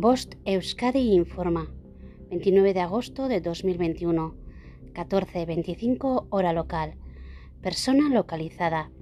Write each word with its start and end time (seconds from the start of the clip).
Bost 0.00 0.36
Euskadi 0.44 1.12
informa. 1.12 1.66
29 2.30 2.72
de 2.72 2.80
agosto 2.80 3.26
de 3.26 3.40
2021. 3.40 4.32
14.25 4.94 6.28
hora 6.30 6.52
local. 6.52 6.94
Persona 7.62 8.08
localizada. 8.08 8.92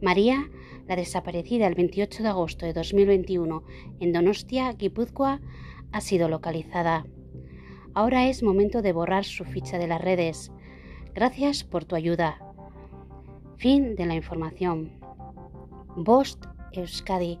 María, 0.00 0.48
la 0.86 0.94
desaparecida 0.94 1.66
el 1.66 1.74
28 1.74 2.22
de 2.22 2.28
agosto 2.28 2.64
de 2.64 2.72
2021 2.72 3.64
en 3.98 4.12
Donostia, 4.12 4.72
Guipúzcoa, 4.74 5.40
ha 5.90 6.00
sido 6.00 6.28
localizada. 6.28 7.06
Ahora 7.92 8.28
es 8.28 8.44
momento 8.44 8.82
de 8.82 8.92
borrar 8.92 9.24
su 9.24 9.44
ficha 9.44 9.78
de 9.78 9.88
las 9.88 10.00
redes. 10.00 10.52
Gracias 11.12 11.64
por 11.64 11.84
tu 11.84 11.96
ayuda. 11.96 12.38
Fin 13.56 13.96
de 13.96 14.06
la 14.06 14.14
información. 14.14 14.92
Bost 15.96 16.44
Euskadi, 16.70 17.40